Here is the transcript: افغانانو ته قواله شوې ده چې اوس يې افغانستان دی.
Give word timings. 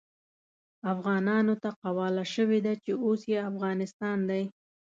افغانانو 0.93 1.53
ته 1.63 1.69
قواله 1.81 2.23
شوې 2.33 2.59
ده 2.65 2.73
چې 2.83 2.91
اوس 3.05 3.21
يې 3.31 3.39
افغانستان 3.51 4.17
دی. 4.29 4.43